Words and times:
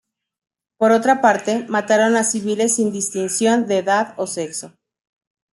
Por 0.77 0.93
otra 0.93 1.21
parte, 1.21 1.67
mataron 1.69 2.15
a 2.15 2.23
civiles 2.23 2.73
sin 2.77 2.91
distinción 2.91 3.67
de 3.67 3.77
edad 3.77 4.15
o 4.17 4.25
sexo. 4.25 4.73